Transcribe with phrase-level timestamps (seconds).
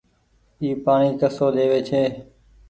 [0.61, 2.01] اي پآڻيٚ ڪسو ۮيوي ڇي۔